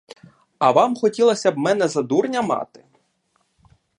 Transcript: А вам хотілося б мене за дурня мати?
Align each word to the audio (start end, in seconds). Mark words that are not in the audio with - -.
А 0.59 0.71
вам 0.71 0.95
хотілося 0.95 1.51
б 1.51 1.57
мене 1.57 1.87
за 1.87 2.01
дурня 2.01 2.41
мати? 2.41 2.83